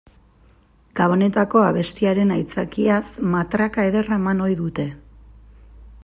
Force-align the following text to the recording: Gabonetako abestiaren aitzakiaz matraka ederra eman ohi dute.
Gabonetako 0.99 1.59
abestiaren 1.65 2.31
aitzakiaz 2.37 3.03
matraka 3.33 3.85
ederra 3.91 4.17
eman 4.23 4.41
ohi 4.47 4.57
dute. 4.63 4.87